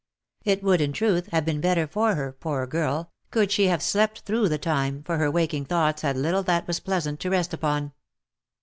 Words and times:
It 0.43 0.63
would, 0.63 0.81
in 0.81 0.93
truth, 0.93 1.27
have 1.27 1.45
been 1.45 1.61
better 1.61 1.85
for 1.85 2.15
her, 2.15 2.31
poor 2.33 2.65
girl, 2.65 3.11
could 3.29 3.51
she 3.51 3.65
have 3.67 3.83
slept 3.83 4.21
through 4.21 4.49
the 4.49 4.57
time, 4.57 5.03
for 5.03 5.19
her 5.19 5.29
waking 5.29 5.65
thoughts 5.65 6.01
had 6.01 6.17
little 6.17 6.41
that 6.41 6.65
was 6.65 6.79
pleasant 6.79 7.19
to 7.19 7.29
rest 7.29 7.53
upon. 7.53 7.91